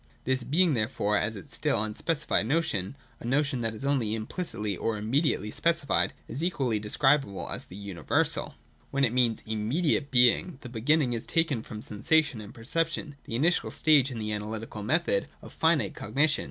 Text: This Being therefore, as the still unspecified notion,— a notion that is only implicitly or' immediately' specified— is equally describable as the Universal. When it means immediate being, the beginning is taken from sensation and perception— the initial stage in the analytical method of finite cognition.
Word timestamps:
This 0.23 0.43
Being 0.43 0.73
therefore, 0.73 1.15
as 1.15 1.35
the 1.35 1.47
still 1.47 1.83
unspecified 1.83 2.47
notion,— 2.47 2.95
a 3.19 3.23
notion 3.23 3.61
that 3.61 3.75
is 3.75 3.85
only 3.85 4.15
implicitly 4.15 4.75
or' 4.75 4.97
immediately' 4.97 5.51
specified— 5.51 6.13
is 6.27 6.43
equally 6.43 6.79
describable 6.79 7.47
as 7.51 7.65
the 7.65 7.75
Universal. 7.75 8.55
When 8.89 9.03
it 9.05 9.13
means 9.13 9.43
immediate 9.45 10.09
being, 10.09 10.57
the 10.61 10.69
beginning 10.69 11.13
is 11.13 11.27
taken 11.27 11.61
from 11.61 11.83
sensation 11.83 12.41
and 12.41 12.51
perception— 12.51 13.15
the 13.25 13.35
initial 13.35 13.69
stage 13.69 14.09
in 14.09 14.17
the 14.17 14.33
analytical 14.33 14.81
method 14.81 15.27
of 15.39 15.53
finite 15.53 15.93
cognition. 15.93 16.39